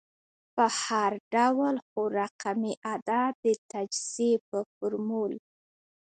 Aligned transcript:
په 0.55 0.65
هر 0.81 1.11
ډول 1.33 1.75
څو 1.89 2.01
رقمي 2.19 2.73
عدد 2.89 3.31
د 3.43 3.45
تجزیې 3.71 4.31
په 4.47 4.57
فورمول 4.71 5.33